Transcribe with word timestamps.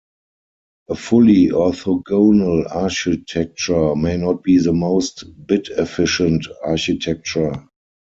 A 0.89 0.95
fully 0.95 1.49
orthogonal 1.49 2.75
architecture 2.75 3.95
may 3.95 4.17
not 4.17 4.41
be 4.41 4.57
the 4.57 4.73
most 4.73 5.23
"bit 5.45 5.69
efficient" 5.77 6.47
architecture. 6.63 7.53